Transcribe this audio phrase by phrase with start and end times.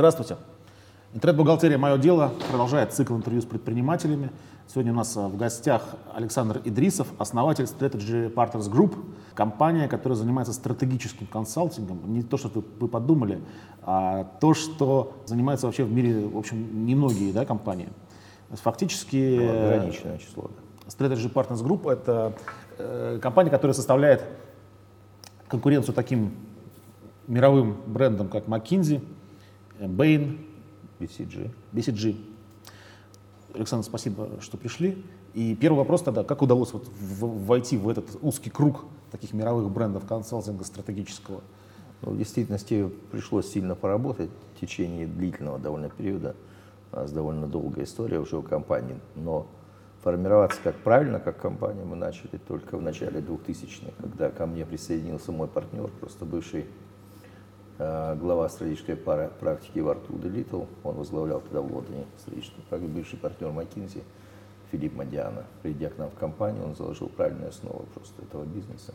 [0.00, 0.38] Здравствуйте.
[1.12, 4.30] Интернет-бухгалтерия «Мое дело» продолжает цикл интервью с предпринимателями.
[4.66, 5.82] Сегодня у нас в гостях
[6.14, 8.96] Александр Идрисов, основатель Strategy Partners Group,
[9.34, 12.14] компания, которая занимается стратегическим консалтингом.
[12.14, 13.42] Не то, что вы подумали,
[13.82, 17.90] а то, что занимается вообще в мире, в общем, немногие да, компании.
[18.48, 19.38] Фактически...
[19.38, 20.50] Ну, ограниченное число.
[20.88, 22.32] Strategy Partners Group— это
[22.78, 24.24] э, компания, которая составляет
[25.48, 26.32] конкуренцию таким
[27.28, 29.02] мировым брендам, как McKinsey,
[29.86, 30.38] Bain,
[30.98, 31.50] BCG.
[31.72, 32.16] BCG.
[33.54, 35.04] Александр, спасибо, что пришли.
[35.34, 40.06] И первый вопрос тогда, как удалось вот войти в этот узкий круг таких мировых брендов
[40.06, 41.40] консалтинга стратегического?
[42.02, 46.34] Ну, в действительности пришлось сильно поработать в течение длительного довольно периода.
[46.92, 49.46] У нас довольно долгая история уже у компании, но
[50.02, 55.30] формироваться как правильно, как компания, мы начали только в начале 2000-х, когда ко мне присоединился
[55.30, 56.66] мой партнер, просто бывший
[57.80, 63.50] глава стратегической практики в Артуда Литл, он возглавлял тогда в Лондоне стратегическую практику, бывший партнер
[63.52, 64.02] Маккинзи
[64.70, 65.44] Филипп Мадиана.
[65.62, 68.92] Придя к нам в компанию, он заложил правильную основу просто этого бизнеса.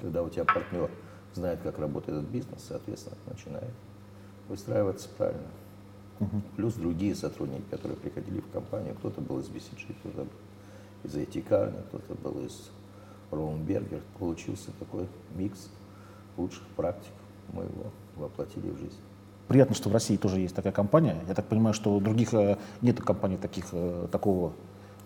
[0.00, 0.88] Когда у тебя партнер
[1.34, 3.72] знает, как работает этот бизнес, соответственно, начинает
[4.48, 5.48] выстраиваться правильно.
[6.20, 6.42] Угу.
[6.56, 10.28] Плюс другие сотрудники, которые приходили в компанию, кто-то был из BCG, кто-то
[11.02, 12.70] из IT Carney, кто-то был из
[13.32, 14.00] Роумбергер.
[14.20, 15.68] Получился такой микс
[16.36, 17.10] лучших практик
[17.52, 18.98] моего воплотили в жизнь.
[19.48, 21.16] Приятно, что в России тоже есть такая компания.
[21.26, 24.52] Я так понимаю, что у других э, нет компаний таких, э, такого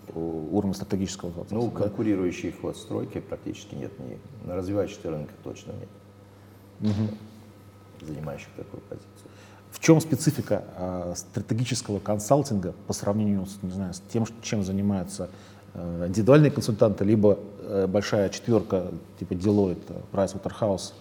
[0.09, 1.55] э, уровня стратегического вопроса.
[1.55, 3.93] Ну, конкурирующих вот стройки практически нет.
[4.01, 4.19] Ни,
[4.49, 6.91] на развивающих рынках точно нет.
[6.91, 8.07] Угу.
[8.07, 9.31] Занимающих такую позицию.
[9.71, 15.31] В чем специфика э, стратегического консалтинга по сравнению с, не знаю, с тем, чем занимаются
[15.75, 20.93] э, индивидуальные консультанты, либо э, большая четверка типа Deloitte, Pricewaterhouse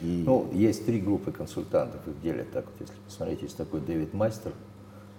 [0.00, 0.22] и...
[0.26, 4.52] Ну, есть три группы консультантов, их делят так вот, если посмотреть, есть такой Дэвид Мастер,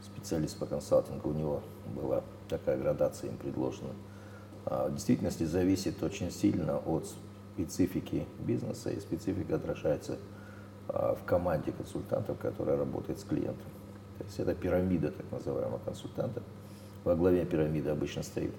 [0.03, 1.61] специалист по консалтингу, у него
[1.95, 3.91] была такая градация им предложена.
[4.65, 7.07] А, в действительности зависит очень сильно от
[7.53, 10.17] специфики бизнеса, и специфика отражается
[10.87, 13.71] а, в команде консультантов, которая работает с клиентом.
[14.17, 16.41] То есть это пирамида так называемого консультанта.
[17.03, 18.51] Во главе пирамиды обычно стоит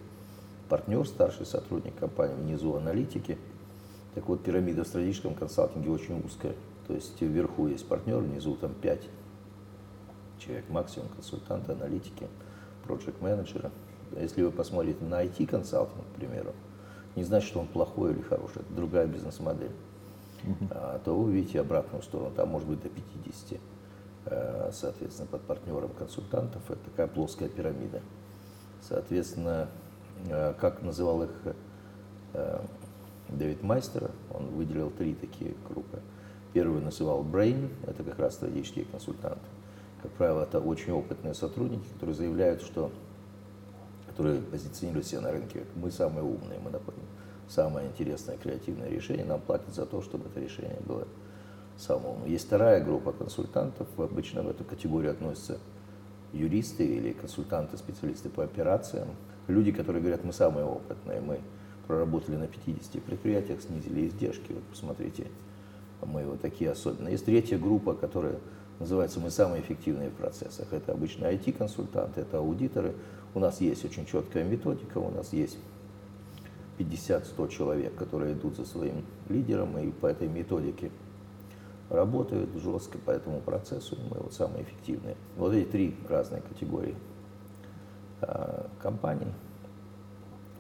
[0.69, 3.39] партнер, старший сотрудник компании, внизу аналитики–
[4.17, 6.55] так вот, пирамида в стратегическом консалтинге очень узкая.
[6.87, 9.03] То есть вверху есть партнер, внизу там 5
[10.39, 12.27] человек максимум, консультанты, аналитики,
[12.83, 13.71] проект менеджеры
[14.19, 16.55] Если вы посмотрите на IT-консалтинг, к примеру,
[17.15, 19.73] не значит, что он плохой или хороший, это другая бизнес-модель.
[20.43, 20.69] Uh-huh.
[20.71, 23.61] А, то вы увидите обратную сторону, там может быть до 50,
[24.25, 28.01] а, соответственно, под партнером консультантов, это такая плоская пирамида.
[28.81, 29.69] Соответственно,
[30.31, 31.31] а, как называл их
[32.33, 32.65] а,
[33.29, 36.01] Дэвид Майстер, он выделил три такие круга.
[36.53, 39.47] Первый называл Brain, это как раз стратегические консультанты.
[40.03, 42.91] Как правило, это очень опытные сотрудники, которые заявляют, что
[44.07, 47.03] которые позиционируют себя на рынке, мы самые умные, мы находим
[47.49, 51.07] самое интересное креативное решение, нам платят за то, чтобы это решение было
[51.77, 52.25] самым.
[52.25, 55.59] Есть вторая группа консультантов, обычно в эту категорию относятся
[56.33, 59.09] юристы или консультанты, специалисты по операциям,
[59.49, 61.41] люди, которые говорят, мы самые опытные, мы
[61.87, 64.53] проработали на 50 предприятиях, снизили издержки.
[64.53, 65.27] Вот посмотрите,
[66.05, 67.13] мы вот такие особенные.
[67.13, 68.39] Есть третья группа, которая
[68.79, 70.73] называется «Мы самые эффективные в процессах».
[70.73, 72.95] Это обычно IT-консультанты, это аудиторы.
[73.35, 75.59] У нас есть очень четкая методика, у нас есть
[76.79, 80.91] 50-100 человек, которые идут за своим лидером и по этой методике
[81.89, 85.17] работают жестко по этому процессу, мы вот самые эффективные.
[85.37, 86.97] Вот эти три разные категории
[88.21, 89.29] а, компаний–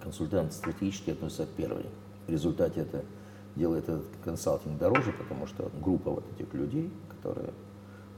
[0.06, 1.84] консультант стратегически относится к первой.
[2.28, 3.04] В результате это
[3.56, 7.50] делает этот консалтинг дороже, потому что группа вот этих людей, которые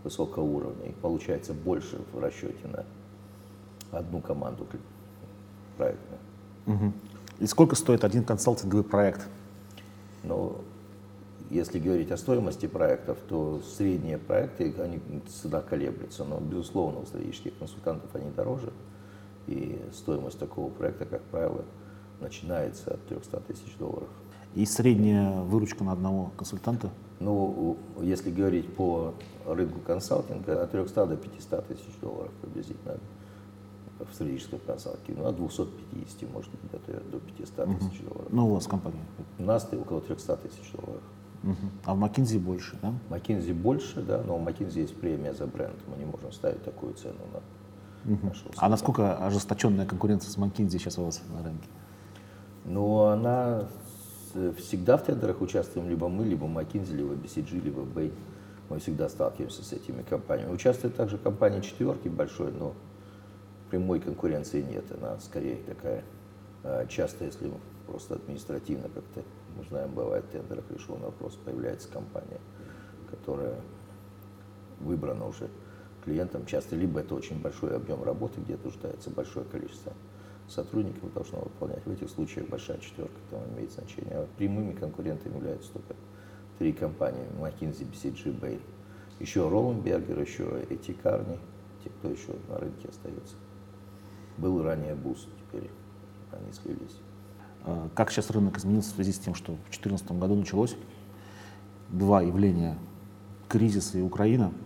[0.04, 2.84] высокого уровня, их получается больше в расчете на
[3.98, 4.66] одну команду
[5.78, 6.20] проектную.
[6.66, 6.92] Угу.
[7.38, 9.26] И сколько стоит один консалтинговый проект?
[10.24, 10.58] Ну,
[11.48, 17.56] если говорить о стоимости проектов, то средние проекты, они всегда колеблются, но, безусловно, у стратегических
[17.58, 18.74] консультантов они дороже,
[19.48, 21.64] и стоимость такого проекта, как правило,
[22.20, 24.08] начинается от 300 тысяч долларов.
[24.54, 26.90] И средняя выручка на одного консультанта?
[27.20, 29.14] Ну, если говорить по
[29.46, 32.98] рынку консалтинга, от 300 до 500 тысяч долларов приблизительно
[33.98, 35.20] в стратегическом консалтинге.
[35.20, 36.60] Ну, от 250, может быть,
[37.10, 38.28] до 500 тысяч долларов.
[38.30, 39.04] Ну, у вас компания?
[39.38, 41.02] У нас около 300 тысяч долларов.
[41.44, 41.54] Угу.
[41.84, 42.92] А в McKinsey больше, да?
[43.10, 45.76] McKinsey больше, да, но у McKinsey есть премия за бренд.
[45.86, 47.40] Мы не можем ставить такую цену на
[48.04, 48.32] угу.
[48.56, 51.68] А насколько ожесточенная конкуренция с McKinsey сейчас у вас на рынке?
[52.64, 53.68] Но она
[54.58, 58.12] всегда в тендерах участвуем либо мы, либо McKinsey, либо BCG, либо Bain.
[58.68, 60.52] Мы всегда сталкиваемся с этими компаниями.
[60.52, 62.74] Участвует также компания четверки большой, но
[63.70, 64.84] прямой конкуренции нет.
[64.92, 66.04] Она скорее такая
[66.64, 67.50] а, часто, если
[67.86, 69.22] просто административно как-то,
[69.56, 72.40] мы знаем, бывает в тендерах решен вопрос, появляется компания,
[73.10, 73.54] которая
[74.80, 75.48] выбрана уже
[76.08, 76.46] клиентам.
[76.46, 79.92] Часто либо это очень большой объем работы, где нуждается большое количество
[80.48, 81.84] сотрудников должно выполнять.
[81.84, 84.14] В этих случаях большая четверка там имеет значение.
[84.14, 85.94] А прямыми конкурентами являются только
[86.58, 87.24] три компании.
[87.38, 88.60] McKinsey, BCG, Bain.
[89.20, 91.38] Еще Ролленбергер, еще эти Карни,
[91.84, 93.34] те, кто еще на рынке остается.
[94.38, 95.68] Был ранее Буст, теперь
[96.32, 96.96] они слились.
[97.64, 100.76] А как сейчас рынок изменился в связи с тем, что в 2014 году началось
[101.88, 102.78] два явления
[103.48, 104.52] кризиса и Украина–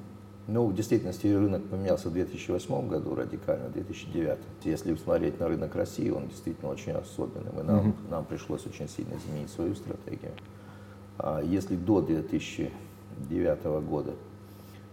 [0.49, 4.39] ну, в действительности рынок поменялся в 2008 году радикально, в 2009.
[4.65, 7.53] Если смотреть на рынок России, он действительно очень особенный.
[7.53, 8.11] И нам, mm-hmm.
[8.11, 10.33] нам пришлось очень сильно изменить свою стратегию.
[11.19, 14.15] А если до 2009 года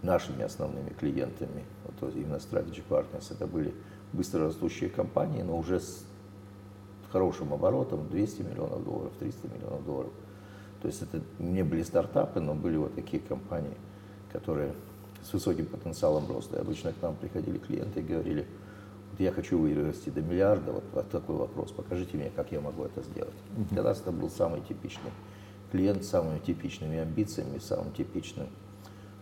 [0.04, 1.64] нашими основными клиентами,
[2.00, 3.74] вот именно Strategy Partners, это были
[4.14, 6.06] быстро растущие компании, но уже с
[7.12, 10.12] хорошим оборотом 200 миллионов долларов, 300 миллионов долларов.
[10.82, 13.76] То есть это не были стартапы, но были вот такие компании,
[14.32, 14.74] которые
[15.24, 16.58] с высоким потенциалом роста.
[16.58, 18.46] И обычно к нам приходили клиенты и говорили,
[19.12, 22.84] вот я хочу вырасти до миллиарда, вот, вот такой вопрос, покажите мне, как я могу
[22.86, 23.34] это сделать.
[23.56, 23.74] Uh-huh.
[23.74, 25.12] Для нас это был самый типичный
[25.72, 28.48] клиент с самыми типичными амбициями, самым типичным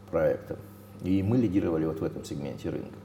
[0.09, 0.57] проектом.
[1.01, 2.97] И мы лидировали вот в этом сегменте рынка.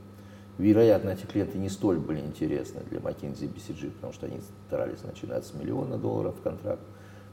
[0.58, 5.02] Вероятно, эти клиенты не столь были интересны для McKinsey и BCG, потому что они старались
[5.02, 6.82] начинать с миллиона долларов в контракт.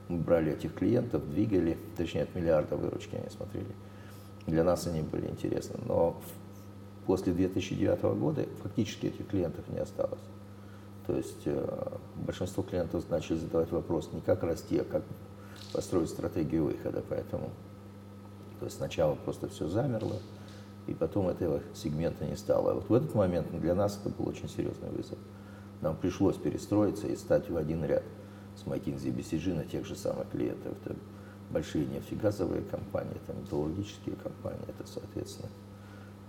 [0.07, 3.67] Мы брали этих клиентов, двигали, точнее от миллиарда выручки они смотрели
[4.47, 5.79] для нас они были интересны.
[5.85, 6.15] Но
[7.05, 10.19] после 2009 года фактически этих клиентов не осталось.
[11.07, 15.03] То есть э, большинство клиентов начали задавать вопрос не как расти, а как
[15.73, 17.03] построить стратегию выхода.
[17.09, 17.49] Поэтому
[18.59, 20.17] то есть сначала просто все замерло,
[20.87, 22.73] и потом этого сегмента не стало.
[22.73, 25.17] Вот в этот момент для нас это был очень серьезный вызов.
[25.81, 28.03] Нам пришлось перестроиться и стать в один ряд
[28.57, 30.73] с McKinsey и BCG на тех же самых клиентов.
[31.49, 35.49] Большие нефтегазовые компании, это металлургические компании, это, соответственно,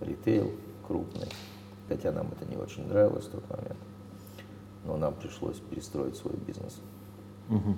[0.01, 0.51] ритейл
[0.87, 1.27] крупный.
[1.87, 3.79] Хотя нам это не очень нравилось в тот момент,
[4.85, 6.79] но нам пришлось перестроить свой бизнес.
[7.49, 7.77] Угу.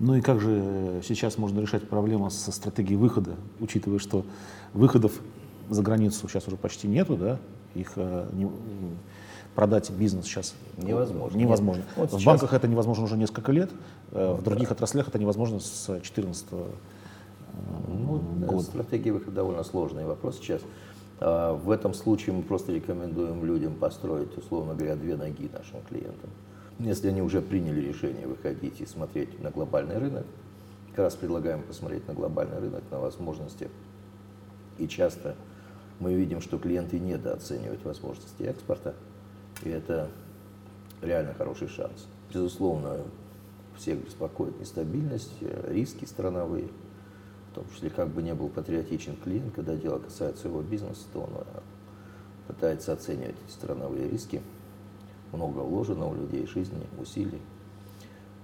[0.00, 4.24] Ну и как же сейчас можно решать проблему со стратегией выхода, учитывая, что
[4.72, 5.20] выходов
[5.68, 7.38] за границу сейчас уже почти нету, да?
[7.74, 8.50] Их э, не,
[9.54, 11.36] продать бизнес сейчас невозможно.
[11.36, 11.82] невозможно.
[11.96, 12.24] Вот в сейчас...
[12.24, 13.70] банках это невозможно уже несколько лет,
[14.12, 14.74] э, в других да.
[14.74, 16.64] отраслях это невозможно с 2014 э,
[17.88, 18.62] ну, года.
[18.62, 20.62] Стратегия выхода довольно сложный вопрос сейчас.
[21.20, 26.30] А, в этом случае мы просто рекомендуем людям построить, условно говоря, две ноги нашим клиентам.
[26.78, 30.24] Если они уже приняли решение выходить и смотреть на глобальный рынок,
[30.90, 33.68] как раз предлагаем посмотреть на глобальный рынок, на возможности.
[34.78, 35.34] И часто
[35.98, 38.94] мы видим, что клиенты недооценивают возможности экспорта.
[39.62, 40.08] И это
[41.02, 42.06] реально хороший шанс.
[42.32, 42.98] Безусловно,
[43.76, 46.68] всех беспокоит нестабильность, э, риски страновые.
[47.50, 51.20] В том числе, как бы не был патриотичен клиент, когда дело касается его бизнеса, то
[51.20, 51.60] он э,
[52.46, 54.40] пытается оценивать эти страновые риски.
[55.32, 57.40] Много вложено у людей жизни, усилий.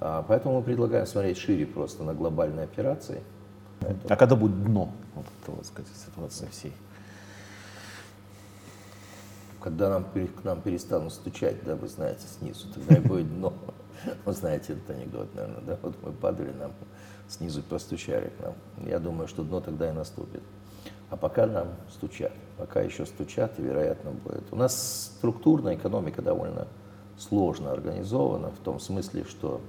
[0.01, 3.23] А, поэтому мы предлагаем смотреть шире просто на глобальные операции.
[4.09, 6.73] А когда будет дно вот, вот, сказать, ситуации всей?
[9.67, 13.53] Когда нам, к нам перестанут стучать, да, вы знаете, снизу, тогда и будет дно.
[14.25, 15.79] Вы знаете этот анекдот, наверное, да?
[15.83, 16.71] Вот мы падали, нам
[17.27, 18.55] снизу постучали к нам.
[18.87, 20.45] Я думаю, что дно тогда и наступит.
[21.11, 24.45] А пока нам стучат, пока еще стучат, и, вероятно, будет.
[24.53, 26.69] У нас структурная экономика довольно
[27.19, 29.61] сложно организована, в том смысле, что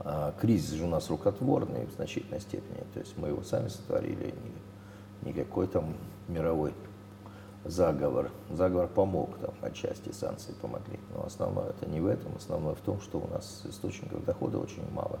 [0.00, 2.84] а, кризис же у нас рукотворный в значительной степени.
[2.92, 4.34] То есть мы его сами сотворили,
[5.22, 5.94] никакой там
[6.28, 6.74] мировой
[7.64, 8.30] заговор.
[8.50, 10.98] Заговор помог там отчасти, санкции помогли.
[11.14, 14.82] Но основное это не в этом, основное в том, что у нас источников дохода очень
[14.92, 15.18] мало.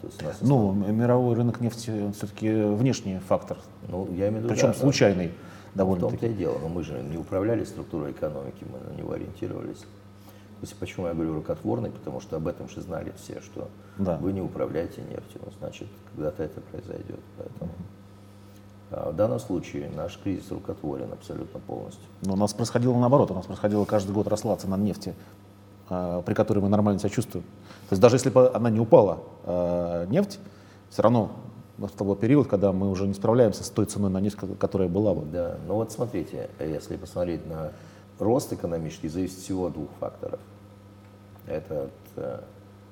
[0.00, 3.58] То есть у нас ну, мировой рынок нефти он все-таки внешний фактор.
[3.88, 5.32] Ну, я имею в виду, Причем да, случайный
[5.74, 6.06] довольно.
[6.06, 6.58] В том-то и дело.
[6.58, 9.80] Но мы же не управляли структурой экономики, мы на него ориентировались.
[9.80, 14.16] То есть почему я говорю рукотворный, потому что об этом же знали все, что да.
[14.16, 17.20] вы не управляете нефтью, ну, значит, когда-то это произойдет.
[17.36, 17.70] Поэтому...
[18.90, 22.04] А в данном случае наш кризис рукотворен абсолютно полностью.
[22.22, 25.14] Но у нас происходило наоборот, у нас происходило каждый год росла цена нефти,
[25.88, 27.44] а, при которой мы нормально себя чувствуем.
[27.88, 30.38] То есть даже если бы она не упала, а, нефть,
[30.90, 31.32] все равно
[31.78, 35.26] был период, когда мы уже не справляемся с той ценой на нефть, которая была бы.
[35.26, 37.72] Да, ну вот смотрите, если посмотреть на
[38.18, 40.40] рост экономический, зависит всего от двух факторов.
[41.46, 42.40] Это э,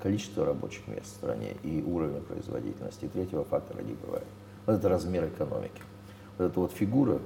[0.02, 3.06] количества рабочих мест в стране и уровень производительности.
[3.06, 4.26] И третьего фактора не бывает.
[4.66, 5.82] Вот это размер экономики.
[6.38, 7.20] Вот эта вот фигура,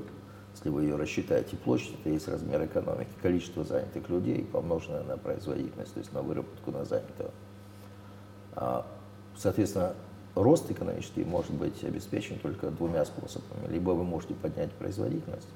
[0.54, 5.94] если вы ее рассчитаете, площадь, это есть размер экономики, количество занятых людей, помноженное на производительность,
[5.94, 7.30] то есть на выработку на занятого.
[8.54, 8.86] А,
[9.36, 9.94] соответственно,
[10.34, 13.68] рост экономический может быть обеспечен только двумя способами.
[13.68, 15.48] Либо вы можете поднять производительность,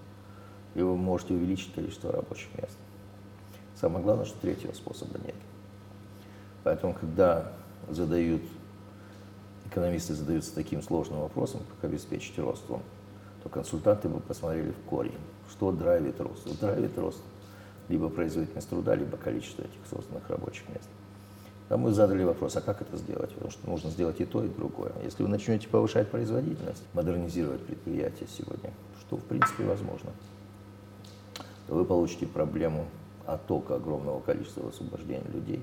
[0.75, 2.77] либо вы можете увеличить количество рабочих мест.
[3.75, 5.35] Самое главное, что третьего способа нет.
[6.62, 7.53] Поэтому, когда
[7.89, 8.43] задают,
[9.73, 15.19] экономисты задаются таким сложным вопросом, как обеспечить рост, то консультанты бы посмотрели в корень,
[15.50, 16.47] что драйвит рост.
[16.47, 17.21] Вот драйвит рост
[17.88, 20.88] либо производительность труда, либо количество этих созданных рабочих мест.
[21.69, 23.31] Там мы задали вопрос, а как это сделать?
[23.31, 24.93] Потому что нужно сделать и то, и другое.
[25.02, 30.11] Если вы начнете повышать производительность, модернизировать предприятие сегодня, что в принципе возможно,
[31.67, 32.87] то вы получите проблему
[33.26, 35.62] оттока огромного количества освобождения людей,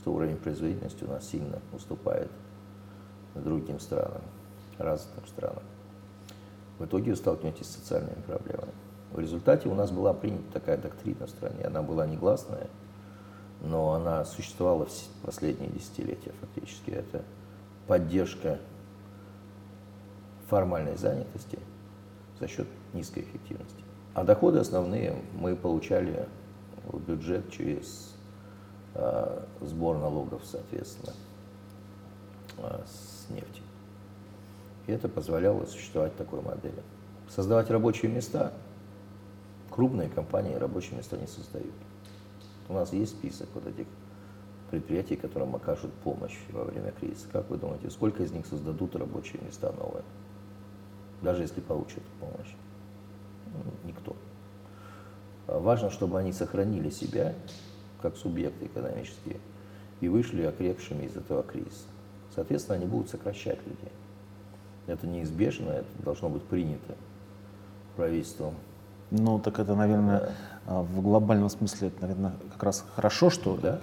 [0.00, 2.30] что уровень производительности у нас сильно уступает
[3.42, 4.22] другим странам,
[4.78, 5.62] развитым странам.
[6.78, 8.72] В итоге вы столкнетесь с социальными проблемами.
[9.12, 12.68] В результате у нас была принята такая доктрина в стране, она была негласная,
[13.62, 14.92] но она существовала в
[15.24, 16.90] последние десятилетия фактически.
[16.90, 17.22] Это
[17.86, 18.58] поддержка
[20.48, 21.58] формальной занятости
[22.38, 23.82] за счет низкой эффективности.
[24.14, 26.28] А доходы основные мы получали
[26.84, 28.14] в бюджет через
[28.94, 31.12] э, сбор налогов, соответственно,
[32.58, 32.80] э,
[33.30, 33.62] нефти.
[34.86, 36.82] И это позволяло существовать такой модели.
[37.28, 38.52] Создавать рабочие места,
[39.70, 41.74] крупные компании рабочие места не создают.
[42.68, 43.86] У нас есть список вот этих
[44.70, 47.28] предприятий, которым окажут помощь во время кризиса.
[47.32, 50.04] Как вы думаете, сколько из них создадут рабочие места новые?
[51.22, 52.54] Даже если получат помощь.
[53.84, 54.16] Никто.
[55.46, 57.34] Важно, чтобы они сохранили себя
[58.02, 59.38] как субъекты экономические
[60.00, 61.86] и вышли окрепшими из этого кризиса.
[62.36, 63.92] Соответственно, они будут сокращать людей.
[64.86, 66.94] Это неизбежно, это должно быть принято
[67.96, 68.54] правительством
[69.10, 70.30] ну, так это, наверное,
[70.66, 73.78] а, в глобальном смысле, это, наверное, как раз хорошо, что да.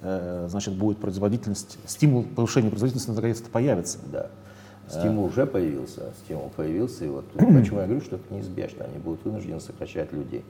[0.00, 3.98] э, значит, будет производительность, стимул повышения производительности наконец-то появится.
[4.10, 4.30] Да.
[4.88, 9.24] Стимул уже появился, стимул появился, и вот почему я говорю, что это неизбежно, они будут
[9.24, 10.44] вынуждены сокращать людей.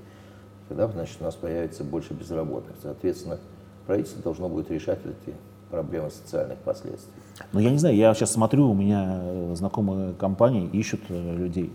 [0.69, 2.77] Тогда, значит, у нас появится больше безработных.
[2.83, 3.39] Соответственно,
[3.87, 5.37] правительство должно будет решать эти
[5.75, 7.12] проблемы социальных последствий.
[7.52, 11.73] Ну, я не знаю, я сейчас смотрю, у меня э, знакомые компании ищут э, людей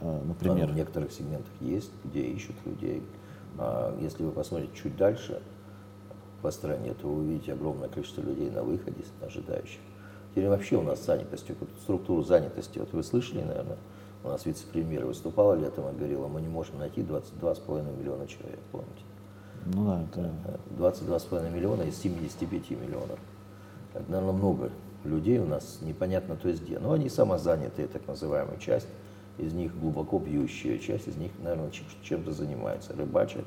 [0.00, 0.68] Э, например?
[0.68, 3.02] в некоторых сегментах есть, где ищут людей.
[3.58, 5.42] А если вы посмотрите чуть дальше
[6.42, 9.80] по стране, то вы увидите огромное количество людей на выходе, ожидающих.
[10.30, 11.46] Теперь вообще у нас занятость,
[11.82, 13.76] структуру занятости, вот вы слышали, наверное,
[14.22, 19.02] у нас вице-премьер выступала летом и говорила, мы не можем найти 22,5 миллиона человек, помните?
[19.66, 20.30] Ну да, это...
[20.78, 23.18] 22,5 миллиона из 75 миллионов.
[23.94, 24.70] Это, наверное, много
[25.04, 26.78] людей у нас, непонятно то есть где.
[26.78, 28.86] Но они самозанятые, так называемая часть
[29.38, 31.70] из них глубоко бьющие, часть из них, наверное,
[32.02, 33.44] чем-то занимается, рыбачат,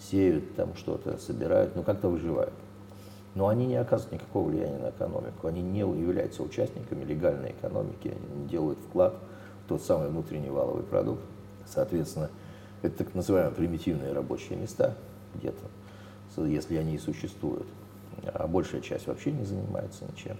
[0.00, 2.54] сеют там что-то, собирают, ну, как-то выживают.
[3.34, 8.42] Но они не оказывают никакого влияния на экономику, они не являются участниками легальной экономики, они
[8.42, 9.14] не делают вклад
[9.64, 11.20] в тот самый внутренний валовый продукт.
[11.66, 12.30] Соответственно,
[12.80, 14.94] это так называемые примитивные рабочие места
[15.36, 17.66] где-то, если они и существуют.
[18.24, 20.36] А большая часть вообще не занимается ничем.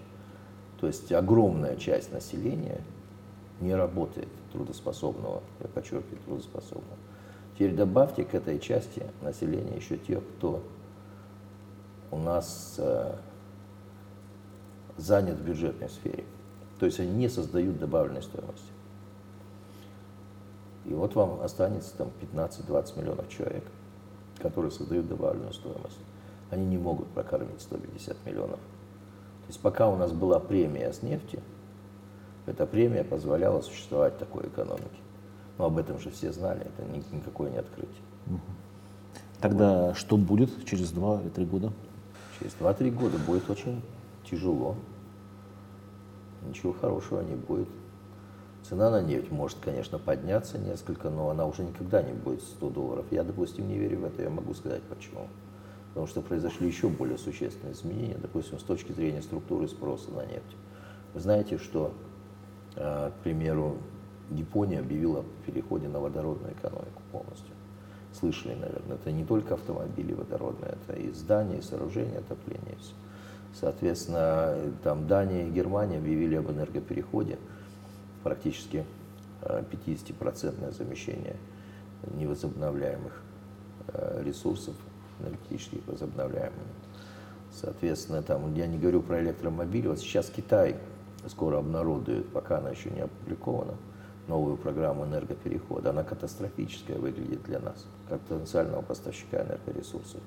[0.79, 2.81] То есть огромная часть населения
[3.59, 6.97] не работает трудоспособного, я подчеркиваю, трудоспособного.
[7.55, 10.61] Теперь добавьте к этой части населения еще тех, кто
[12.11, 13.15] у нас э,
[14.97, 16.23] занят в бюджетной сфере.
[16.79, 18.69] То есть они не создают добавленной стоимости.
[20.85, 23.63] И вот вам останется там 15-20 миллионов человек,
[24.39, 25.97] которые создают добавленную стоимость.
[26.49, 28.59] Они не могут прокормить 150 миллионов.
[28.59, 31.41] То есть пока у нас была премия с нефти,
[32.45, 34.87] эта премия позволяла существовать такой экономике.
[35.57, 38.01] Но об этом же все знали, это никакое не открытие.
[39.39, 39.97] Тогда вот.
[39.97, 41.71] что будет через 2-3 года?
[42.39, 43.81] Через 2-3 года будет очень
[44.29, 44.75] тяжело.
[46.47, 47.67] Ничего хорошего не будет.
[48.67, 53.05] Цена на нефть может, конечно, подняться несколько, но она уже никогда не будет 100 долларов.
[53.11, 55.27] Я, допустим, не верю в это, я могу сказать почему.
[55.89, 60.55] Потому что произошли еще более существенные изменения, допустим, с точки зрения структуры спроса на нефть.
[61.13, 61.93] Вы знаете, что
[62.75, 63.77] а, к примеру,
[64.31, 67.53] Япония объявила о переходе на водородную экономику полностью.
[68.11, 72.75] Слышали, наверное, это не только автомобили водородные, это и здания, и сооружения отопления.
[72.81, 72.93] Все.
[73.59, 77.37] Соответственно, там Дания и Германия объявили об энергопереходе,
[78.27, 78.83] практически
[79.41, 81.37] 50% а, замещение
[82.13, 83.21] невозобновляемых
[83.87, 84.75] а, ресурсов
[85.21, 86.73] энергетических возобновляемыми.
[87.53, 90.75] Соответственно, там, я не говорю про электромобили, вот сейчас Китай
[91.27, 93.75] скоро обнародует, пока она еще не опубликована,
[94.27, 95.91] новую программу энергоперехода.
[95.91, 100.21] Она катастрофическая выглядит для нас, как потенциального поставщика энергоресурсов.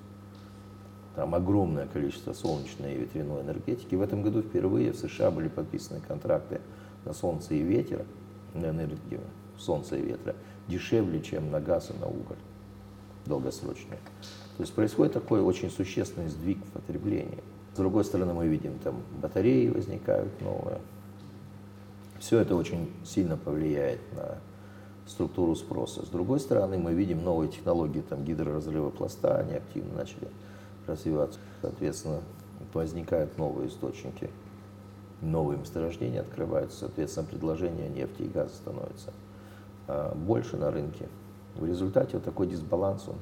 [1.16, 3.94] Там огромное количество солнечной и ветряной энергетики.
[3.94, 6.60] В этом году впервые в США были подписаны контракты
[7.04, 8.04] на солнце и ветер,
[8.54, 9.20] на энергию
[9.58, 10.34] солнца и ветра,
[10.68, 12.38] дешевле, чем на газ и на уголь
[13.26, 13.98] долгосрочные.
[14.56, 17.42] То есть происходит такой очень существенный сдвиг в потреблении.
[17.74, 20.80] С другой стороны, мы видим, там батареи возникают новые.
[22.18, 24.38] Все это очень сильно повлияет на
[25.06, 26.04] структуру спроса.
[26.04, 30.28] С другой стороны, мы видим новые технологии там, гидроразрыва пласта, они активно начали
[30.86, 31.38] развиваться.
[31.62, 32.20] Соответственно,
[32.74, 34.30] возникают новые источники,
[35.20, 39.12] новые месторождения открываются, соответственно, предложение нефти и газа становится
[39.86, 41.08] а, больше на рынке.
[41.56, 43.16] В результате вот такой дисбаланс он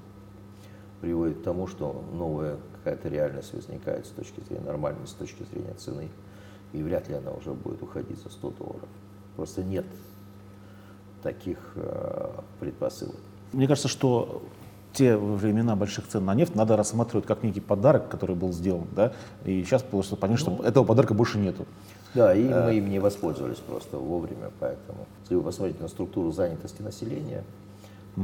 [1.01, 5.75] приводит к тому, что новая какая-то реальность возникает с точки зрения нормальной, с точки зрения
[5.75, 6.09] цены,
[6.73, 8.89] и вряд ли она уже будет уходить за 100 долларов.
[9.37, 9.87] Просто нет
[11.23, 13.17] таких э, предпосылок.
[13.53, 14.43] Мне кажется, что
[14.99, 19.13] те времена больших цен на нефть надо рассматривать как некий подарок, который был сделан, да,
[19.45, 21.67] и сейчас просто понять, что ну, этого подарка больше нету.
[22.15, 25.07] Да, и а, мы им не воспользовались просто вовремя, поэтому.
[25.23, 27.45] Если вы посмотрите на структуру занятости населения,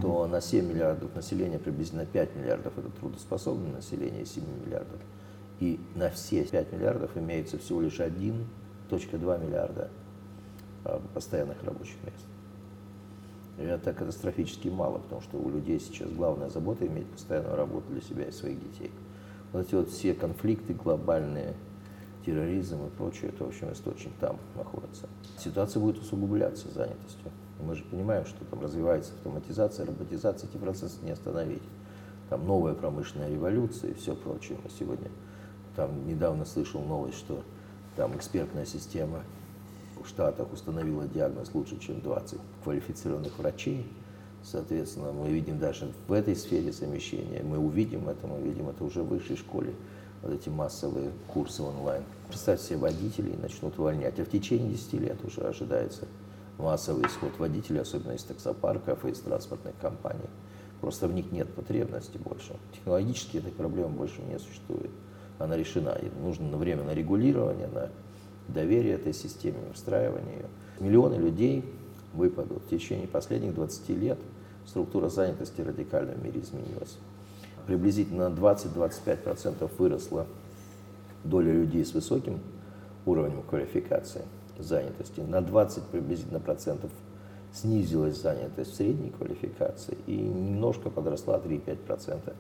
[0.03, 4.99] то на 7 миллиардов населения приблизительно 5 миллиардов это трудоспособное население, 7 миллиардов.
[5.61, 9.91] И на все 5 миллиардов имеется всего лишь 1.2 миллиарда
[10.85, 12.34] а, постоянных рабочих мест.
[13.59, 18.25] Это катастрофически мало, потому что у людей сейчас главная забота иметь постоянную работу для себя
[18.25, 18.91] и своих детей.
[19.53, 21.55] Вот эти вот все конфликты глобальные,
[22.27, 25.09] терроризм и прочее, это, в общем, источник там находится.
[25.39, 27.31] Ситуация будет усугубляться занятостью.
[27.61, 31.63] Мы же понимаем, что там развивается автоматизация, роботизация, эти процессы не остановить.
[32.31, 34.59] Там новая промышленная революция и все прочее.
[34.65, 35.11] Мы сегодня
[35.77, 37.43] там недавно слышал новость, что
[37.95, 39.21] там экспертная система
[40.03, 43.87] в Штатах установила диагноз лучше, чем 20 квалифицированных врачей.
[44.43, 49.03] Соответственно, мы видим даже в этой сфере замещения, мы увидим это, мы видим это уже
[49.03, 49.75] в высшей школе,
[50.23, 52.03] вот эти массовые курсы онлайн.
[52.29, 56.07] Представьте себе, водителей начнут увольнять, а в течение 10 лет уже ожидается
[56.59, 60.29] массовый исход водителей, особенно из таксопарков и из транспортных компаний.
[60.81, 62.57] Просто в них нет потребности больше.
[62.75, 64.91] Технологически этой проблемы больше не существует.
[65.39, 65.99] Она решена.
[66.01, 67.91] И нужно время на регулирование, на
[68.49, 70.47] доверие этой системе, встраивание ее.
[70.81, 71.65] Миллионы людей
[72.15, 72.63] выпадут.
[72.65, 74.19] В течение последних 20 лет
[74.67, 76.97] структура занятости радикально в мире изменилась.
[77.67, 80.27] Приблизительно на 20-25% выросла
[81.25, 82.41] доля людей с высоким
[83.07, 84.23] уровнем квалификации–
[84.59, 85.21] занятости.
[85.21, 86.91] На 20 приблизительно процентов
[87.53, 92.35] снизилась занятость средней квалификации и немножко подросла 3-5 процента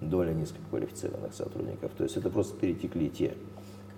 [0.00, 1.90] доля низкоквалифицированных сотрудников.
[1.96, 3.34] То есть это просто перетекли те,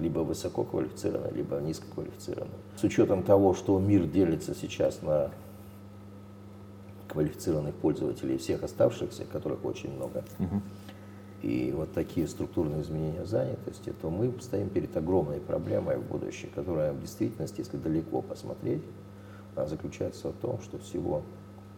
[0.01, 2.59] либо высококвалифицированные, либо низкоквалифицированные.
[2.77, 5.31] С учетом того, что мир делится сейчас на
[7.09, 10.25] квалифицированных пользователей и всех оставшихся, которых очень много,
[11.43, 16.93] и вот такие структурные изменения занятости, то мы стоим перед огромной проблемой в будущем, которая
[16.93, 18.83] в действительности, если далеко посмотреть,
[19.57, 21.23] заключается в том, что всего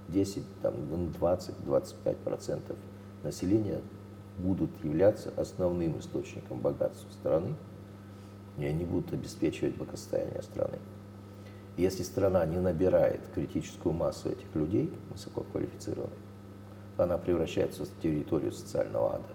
[0.08, 0.74] 10, там,
[1.20, 2.76] 20-25% процентов
[3.22, 3.80] населения
[4.38, 7.54] будут являться основным источником богатства страны,
[8.58, 10.78] и они будут обеспечивать благосостояние страны.
[11.76, 16.12] Если страна не набирает критическую массу этих людей, высококвалифицированных,
[16.98, 19.28] она превращается в территорию социального ада.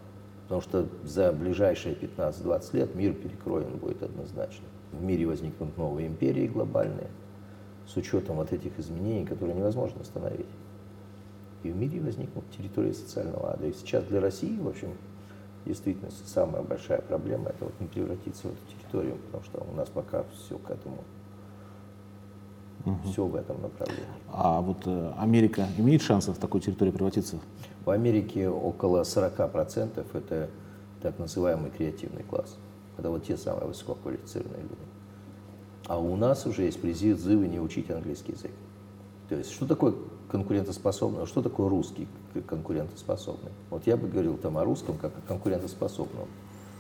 [0.43, 4.65] Потому что за ближайшие 15-20 лет мир перекроен будет однозначно.
[4.93, 7.09] В мире возникнут новые империи глобальные,
[7.87, 10.45] с учетом вот этих изменений, которые невозможно остановить.
[11.63, 13.65] И в мире возникнут территории социального ада.
[13.65, 14.93] И сейчас для России, в общем,
[15.67, 19.89] действительно самая большая проблема это вот не превратиться в эту территорию, потому что у нас
[19.89, 20.97] пока все к этому,
[22.85, 22.97] угу.
[23.09, 24.05] все в этом направлении.
[24.31, 27.39] А вот э, Америка имеет шансы в такой территории превратиться?
[27.85, 30.49] В Америке около 40% это
[31.01, 32.57] так называемый креативный класс.
[32.97, 34.75] Это вот те самые высококвалифицированные люди.
[35.87, 38.51] А у нас уже есть призывы не учить английский язык.
[39.29, 39.93] То есть, что такое
[40.29, 42.07] конкурентоспособный, что такое русский
[42.47, 43.51] конкурентоспособный?
[43.69, 46.27] Вот я бы говорил там о русском как о конкурентоспособном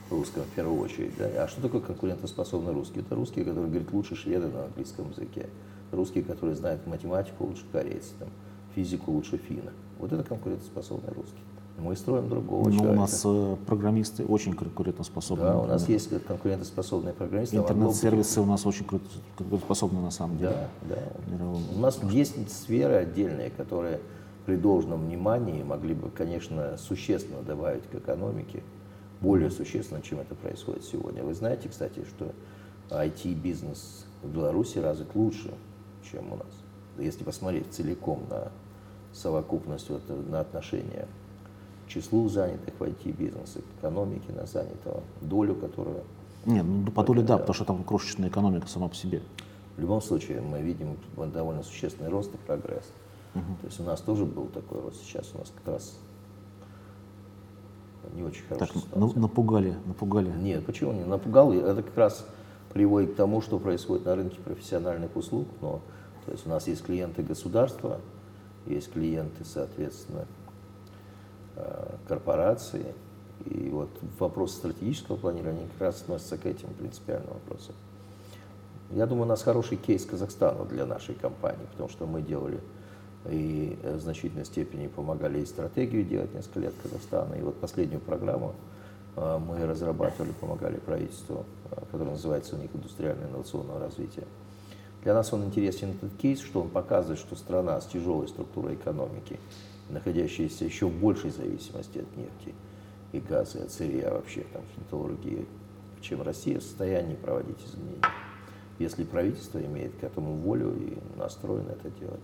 [0.09, 1.17] русском в первую очередь.
[1.17, 1.25] Да?
[1.43, 2.99] А что такое конкурентоспособный русский?
[2.99, 5.47] Это русский, который говорит лучше шведа на английском языке.
[5.91, 8.29] Русский, который знает математику лучше корейца, там,
[8.75, 9.71] физику лучше финна.
[9.99, 11.39] Вот это конкурентоспособный русский.
[11.77, 12.91] Мы строим другого Но человека.
[12.91, 15.43] у нас э, программисты очень конкурентоспособны.
[15.43, 17.57] Да, у нас есть конкурентоспособные программисты.
[17.57, 20.69] Интернет-сервисы у нас очень конкурентоспособны на самом деле.
[20.81, 21.31] Да, да.
[21.31, 21.61] Мировом.
[21.75, 23.99] У нас есть сферы отдельные, которые
[24.47, 28.63] при должном внимании могли бы, конечно, существенно добавить к экономике,
[29.21, 31.23] более существенно, чем это происходит сегодня.
[31.23, 32.31] Вы знаете, кстати, что
[32.89, 35.53] IT-бизнес в Беларуси развит лучше,
[36.09, 36.47] чем у нас.
[36.97, 38.51] Если посмотреть целиком на
[39.13, 41.07] совокупность, вот, на отношения
[41.87, 46.03] числу занятых в IT-бизнесе, к экономике на занятого, долю, которую...
[46.45, 49.21] Нет, ну по доле да, потому что там крошечная экономика сама по себе.
[49.75, 52.85] В любом случае мы видим довольно существенный рост и прогресс.
[53.35, 53.43] Угу.
[53.61, 55.97] То есть у нас тоже был такой рост, сейчас у нас как раз
[58.13, 59.19] не очень хорошая так, ситуация.
[59.19, 60.31] Напугали, напугали.
[60.31, 61.51] Нет, почему не напугал?
[61.51, 62.25] Это как раз
[62.73, 65.47] приводит к тому, что происходит на рынке профессиональных услуг.
[65.61, 65.81] Но,
[66.25, 67.99] то есть у нас есть клиенты государства,
[68.65, 70.25] есть клиенты, соответственно,
[72.07, 72.93] корпорации.
[73.45, 73.89] И вот
[74.19, 77.75] вопрос стратегического планирования как раз относится к этим принципиальным вопросам.
[78.91, 82.59] Я думаю, у нас хороший кейс Казахстана для нашей компании, потому что мы делали
[83.29, 87.33] и в значительной степени помогали и стратегию делать несколько лет Казахстана.
[87.35, 88.55] И вот последнюю программу
[89.15, 94.25] э, мы разрабатывали, помогали правительству, э, которая называется у них индустриальное инновационное развитие.
[95.03, 99.39] Для нас он интересен этот кейс, что он показывает, что страна с тяжелой структурой экономики,
[99.89, 102.53] находящаяся еще в большей зависимости от нефти
[103.13, 105.47] и газа, от сырья вообще, там, металлургии,
[106.01, 108.01] чем Россия, в состоянии проводить изменения.
[108.79, 112.21] Если правительство имеет к этому волю и настроено это делать.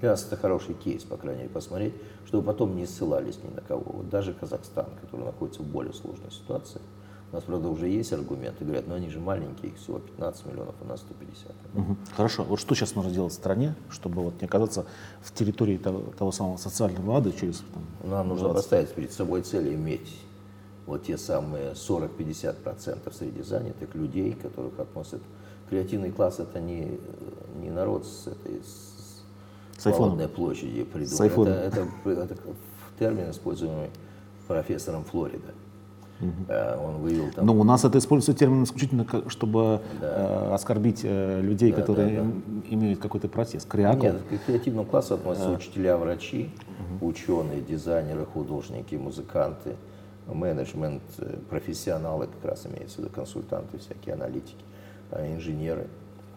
[0.00, 1.94] Для нас это хороший кейс, по крайней мере, посмотреть,
[2.26, 3.84] чтобы потом не ссылались ни на кого.
[3.84, 6.80] Вот даже Казахстан, который находится в более сложной ситуации,
[7.32, 10.74] у нас, правда, уже есть аргументы, говорят, но они же маленькие, их всего 15 миллионов,
[10.80, 11.52] а у нас 150.
[11.74, 11.96] Угу.
[12.16, 12.42] Хорошо.
[12.42, 14.84] Вот что сейчас нужно делать в стране, чтобы вот не оказаться
[15.22, 17.62] в территории того, того самого социального ада через...
[17.72, 20.20] Там, Нам нужно поставить перед собой цель иметь
[20.86, 25.20] вот те самые 40-50% среди занятых людей, которых относят...
[25.68, 26.98] Креативный класс– это не,
[27.62, 28.60] не народ с этой
[29.78, 30.28] с айфоном.
[30.28, 31.46] площади придумал.
[31.46, 32.36] Это, это, это
[32.98, 33.90] термин, используемый
[34.48, 35.54] профессором Флорида.
[36.20, 36.52] Угу.
[36.84, 37.46] Он вывел там...
[37.46, 40.50] Но у нас это используется термин исключительно, чтобы да.
[40.50, 42.74] э, оскорбить э, людей, да, которые да, да.
[42.74, 43.68] имеют какой-то протест.
[43.68, 44.02] Криакл.
[44.02, 45.54] Нет, к креативному классу относятся а.
[45.54, 46.50] учителя, врачи,
[46.98, 47.08] угу.
[47.08, 49.76] ученые, дизайнеры, художники, музыканты,
[50.26, 51.02] менеджмент,
[51.48, 54.64] профессионалы, как раз имеется в виду консультанты, всякие аналитики,
[55.12, 55.88] инженеры.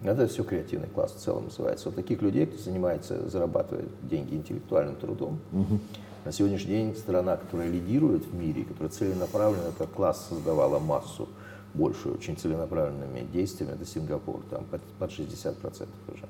[0.03, 1.85] Это все креативный класс в целом называется.
[1.85, 5.39] Вот таких людей, кто занимается, зарабатывает деньги интеллектуальным трудом.
[5.51, 5.79] Угу.
[6.25, 11.27] На сегодняшний день страна, которая лидирует в мире, которая целенаправленно этот класс создавала массу
[11.73, 16.29] большую, очень целенаправленными действиями, это Сингапур, там под, под 60% уже.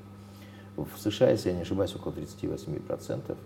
[0.76, 3.36] В США, если я не ошибаюсь, около 38%.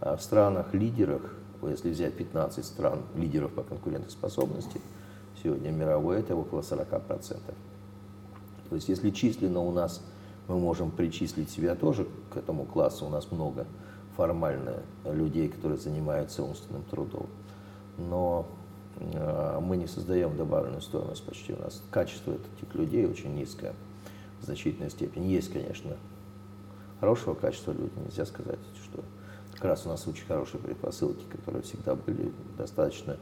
[0.00, 1.22] А в странах-лидерах,
[1.62, 4.82] если взять 15 стран лидеров по конкурентоспособности,
[5.42, 7.38] сегодня мировой, это около 40%.
[8.68, 10.02] То есть если численно у нас
[10.48, 13.66] мы можем причислить себя тоже к этому классу, у нас много
[14.16, 17.26] формально людей, которые занимаются умственным трудом,
[17.98, 18.46] но
[18.96, 21.52] э, мы не создаем добавленную стоимость почти.
[21.52, 23.74] У нас качество этих людей очень низкое
[24.40, 25.26] в значительной степени.
[25.26, 25.96] Есть, конечно,
[27.00, 29.02] хорошего качества люди, нельзя сказать, что
[29.54, 33.16] как раз у нас очень хорошие предпосылки, которые всегда были достаточно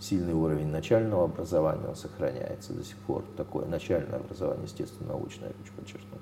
[0.00, 3.24] сильный уровень начального образования, он сохраняется до сих пор.
[3.36, 6.20] Такое начальное образование, естественно, научное, я хочу подчеркнуть.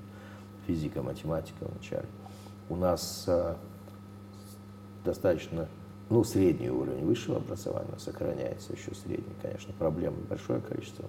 [0.67, 2.05] Физика, математика в начале.
[2.69, 3.57] У нас а,
[5.03, 5.67] достаточно,
[6.09, 11.05] ну, средний уровень высшего образования сохраняется, еще средний, конечно, проблем большое количество.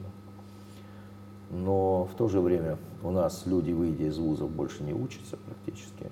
[1.50, 6.10] Но, в то же время у нас люди, выйдя из вузов, больше не учатся практически,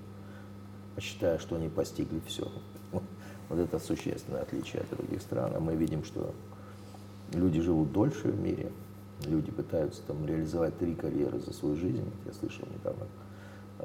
[1.00, 2.50] считая, что они постигли все.
[3.48, 5.52] Вот это существенное отличие от других стран.
[5.54, 6.32] А мы видим, что
[7.32, 8.70] люди живут дольше в мире,
[9.26, 12.10] люди пытаются там реализовать три карьеры за свою жизнь.
[12.24, 13.06] Я слышал недавно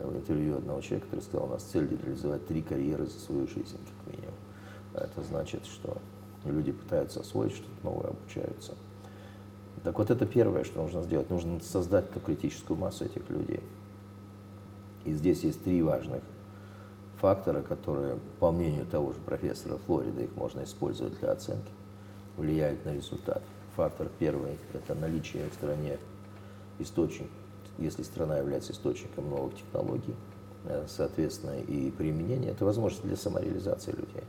[0.04, 4.14] интервью одного человека, который сказал, у нас цель реализовать три карьеры за свою жизнь, как
[4.14, 4.36] минимум.
[4.94, 5.98] А это значит, что
[6.46, 8.74] люди пытаются освоить что-то новое, обучаются.
[9.84, 11.30] Так вот это первое, что нужно сделать.
[11.30, 13.62] Нужно создать эту критическую массу этих людей.
[15.06, 16.22] И здесь есть три важных
[17.22, 21.72] фактора, которые, по мнению того же профессора Флорида, их можно использовать для оценки,
[22.36, 23.42] влияют на результат.
[23.76, 25.98] Фактор первый– это наличие в стране
[26.80, 27.30] источник,
[27.78, 30.16] если страна является источником новых технологий,
[30.66, 34.24] э, соответственно, и применения, это возможность для самореализации людей.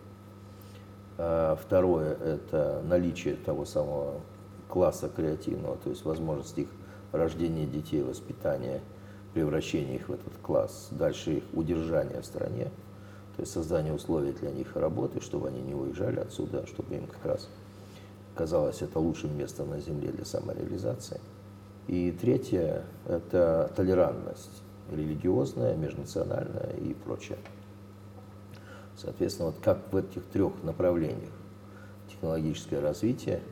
[1.16, 4.20] А второе– это наличие того самого
[4.68, 6.68] класса креативного, то есть возможность их
[7.12, 8.80] рождения детей, воспитания–
[9.34, 12.64] превращение их в этот класс, дальше их удержание в стране,
[13.36, 17.24] то есть создание условий для них работы, чтобы они не уезжали отсюда, чтобы им как
[17.24, 17.48] раз
[18.34, 21.20] казалось это лучшим местом на Земле для самореализации.
[21.88, 27.38] И третье– это толерантность религиозная, межнациональная и прочее.
[28.96, 31.32] Соответственно, вот как в этих трех направлениях
[32.10, 33.42] технологическое развитие,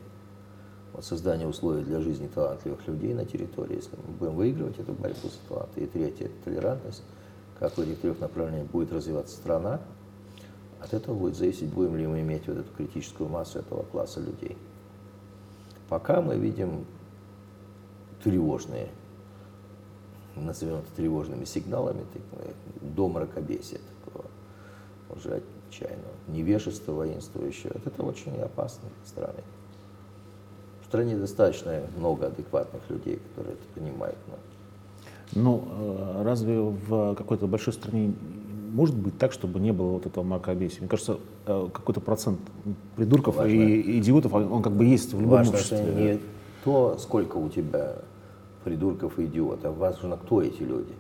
[0.93, 5.29] вот создание условий для жизни талантливых людей на территории, если мы будем выигрывать эту борьбу
[5.29, 5.81] за таланты.
[5.81, 7.03] И третье– это толерантность.
[7.59, 9.81] Как в этих трех направлениях будет развиваться страна,
[10.81, 14.59] от этого будет зависеть, будем ли мы иметь вот эту критическую массу этого класса людей.
[15.89, 16.85] Пока мы видим
[18.27, 18.89] тревожные,
[20.35, 22.05] назовем это тревожными сигналами,
[22.81, 24.25] до мракобесия такого,
[25.17, 27.77] уже отчаянного, невежества воинствующего.
[27.85, 29.45] Это очень опасно для страны.
[30.83, 34.19] В стране достаточно много адекватных людей, которые это понимают.
[34.27, 34.35] Но...
[35.35, 38.13] Ну, э, разве в какой-то большой стране
[38.73, 40.81] может быть так, чтобы не было вот этого мракобесия?
[40.81, 42.41] Мне кажется, э, какой-то процент
[42.97, 43.53] придурков Важно.
[43.53, 45.95] и идиотов, он как бы есть в любом Важно, обществе.
[45.95, 46.21] Не
[46.65, 47.97] то, сколько у тебя
[48.67, 50.93] придурков и идиотов, важно, кто эти люди,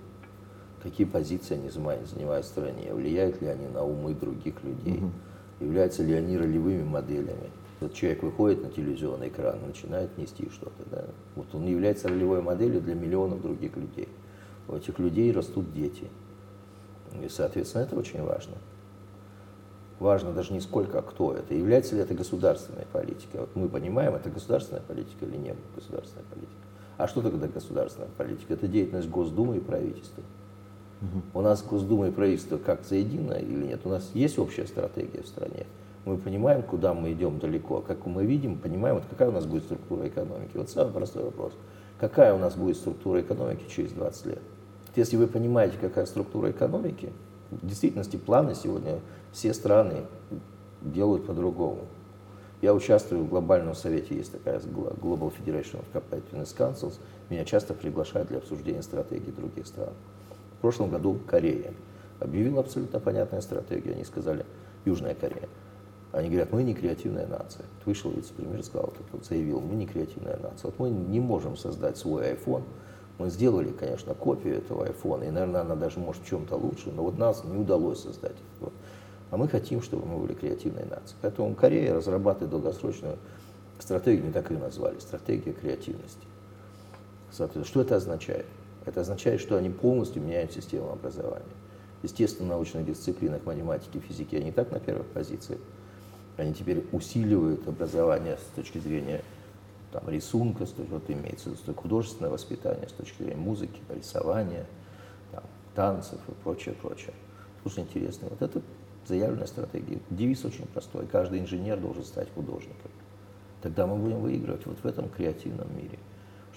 [0.84, 5.10] какие позиции они занимают, занимают в стране, влияют ли они на умы других людей, угу.
[5.58, 7.50] являются ли они ролевыми моделями.
[7.80, 10.88] Вот человек выходит на телевизионный экран, начинает нести что-то.
[10.92, 11.04] Да?
[11.34, 14.08] Вот он является ролевой моделью для миллионов других людей.
[14.68, 16.08] У этих людей растут дети.
[17.20, 18.54] И, соответственно, это очень важно.
[19.98, 21.52] Важно даже не сколько, а кто это.
[21.52, 23.40] Является ли это государственной политикой.
[23.40, 26.54] Вот мы понимаем, это государственная политика или не государственная политика.
[26.96, 28.54] А что тогда государственная политика?
[28.54, 30.22] Это деятельность Госдумы и правительства.
[31.02, 31.40] Угу.
[31.40, 33.80] У нас Госдума и правительство как заедино или нет?
[33.84, 35.66] У нас есть общая стратегия в стране.
[36.06, 37.80] Мы понимаем, куда мы идем далеко.
[37.80, 40.52] Как мы видим, понимаем, вот какая у нас будет структура экономики.
[40.54, 41.52] Вот самый простой вопрос.
[41.98, 44.42] Какая у нас будет структура экономики через 20 лет?
[44.94, 47.12] Если вы понимаете, какая структура экономики,
[47.50, 49.00] в действительности планы сегодня
[49.32, 50.04] все страны
[50.80, 51.80] делают по-другому.
[52.62, 56.94] Я участвую в глобальном совете, есть такая Global Federation of Competitiveness Councils.
[57.28, 59.92] Меня часто приглашают для обсуждения стратегий других стран.
[60.58, 61.74] В прошлом году Корея
[62.18, 63.94] объявила абсолютно понятную стратегию.
[63.94, 64.46] Они сказали,
[64.86, 65.48] Южная Корея.
[66.12, 67.66] Они говорят, мы не креативная нация.
[67.84, 70.70] Вышел вице-премьер, сказал, вот заявил, мы не креативная нация.
[70.70, 72.62] Вот мы не можем создать свой iPhone,
[73.18, 77.02] мы сделали, конечно, копию этого iPhone, и, наверное, она даже может в чем-то лучше, но
[77.02, 78.36] вот нас не удалось создать.
[78.60, 78.72] Вот.
[79.30, 81.18] А мы хотим, чтобы мы были креативной нацией.
[81.20, 83.18] Поэтому Корея разрабатывает долгосрочную
[83.78, 86.26] стратегию, не так ее назвали, стратегия креативности.
[87.30, 88.46] Соответственно, что это означает?
[88.84, 91.44] Это означает, что они полностью меняют систему образования.
[92.02, 95.60] Естественно, в научных дисциплинах математики, физики они так на первых позициях.
[96.36, 99.22] Они теперь усиливают образование с точки зрения
[99.92, 104.66] там, рисунка, с точки, вот имеется с точки художественного воспитания, с точки зрения музыки, рисования,
[105.32, 105.42] там,
[105.74, 107.14] танцев и прочее, прочее.
[107.62, 108.28] Слушай, интересно.
[108.28, 108.62] Вот это
[109.06, 109.98] заявленная стратегия.
[110.10, 111.06] Девиз очень простой.
[111.06, 112.90] Каждый инженер должен стать художником.
[113.62, 115.98] Тогда мы будем выигрывать вот в этом креативном мире.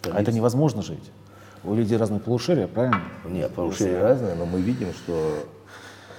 [0.01, 1.11] Что а это невозможно жить?
[1.63, 3.01] У людей разные полушария, правильно?
[3.25, 5.43] Нет, полушария разные, но мы видим, что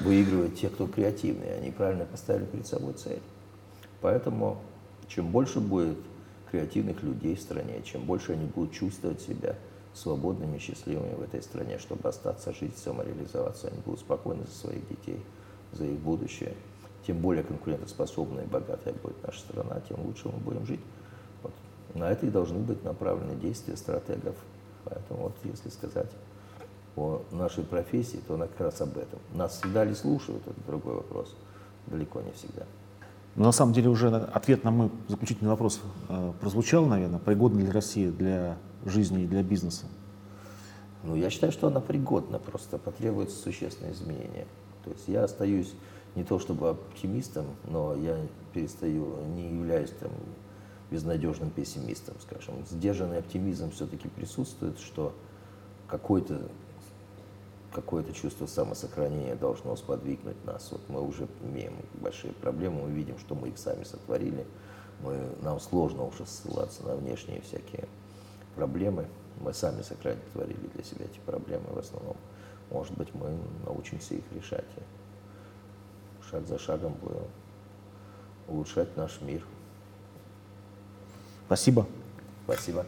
[0.00, 1.54] выигрывают те, кто креативные.
[1.54, 3.20] Они правильно поставили перед собой цель.
[4.00, 4.58] Поэтому
[5.08, 5.98] чем больше будет
[6.50, 9.56] креативных людей в стране, чем больше они будут чувствовать себя
[9.94, 15.20] свободными, счастливыми в этой стране, чтобы остаться жить, самореализоваться, они будут спокойны за своих детей,
[15.72, 16.54] за их будущее.
[17.06, 20.80] Тем более конкурентоспособная и богатая будет наша страна, тем лучше мы будем жить.
[21.42, 21.52] Вот.
[21.94, 24.36] На это и должны быть направлены действия стратегов.
[24.84, 26.10] Поэтому вот если сказать
[26.96, 29.18] о нашей профессии, то она как раз об этом.
[29.32, 31.34] Нас всегда ли слушают, это другой вопрос.
[31.86, 32.64] Далеко не всегда.
[33.36, 37.20] Но на самом деле уже ответ на мой заключительный вопрос э, прозвучал, наверное.
[37.20, 39.86] Пригодна ли Россия для жизни и для бизнеса?
[41.04, 44.46] Ну, я считаю, что она пригодна, просто потребуется существенные изменения.
[44.84, 45.72] То есть я остаюсь
[46.14, 48.18] не то чтобы оптимистом, но я
[48.52, 50.10] перестаю, не являюсь там
[50.90, 52.66] безнадежным пессимистом, скажем.
[52.68, 55.14] Сдержанный оптимизм все-таки присутствует, что
[55.86, 56.48] какой-то
[57.72, 60.68] какое-то чувство самосохранения должно сподвигнуть нас.
[60.72, 64.44] Вот мы уже имеем большие проблемы, мы видим, что мы их сами сотворили.
[65.02, 67.88] Мы, нам сложно уже ссылаться на внешние всякие
[68.54, 69.06] проблемы.
[69.40, 72.16] Мы сами сотворили для себя эти проблемы в основном.
[72.70, 74.64] Может быть, мы научимся их решать.
[74.78, 77.24] И шаг за шагом будем
[78.48, 79.44] улучшать наш мир.
[81.46, 81.86] Спасибо.
[82.44, 82.86] Спасибо.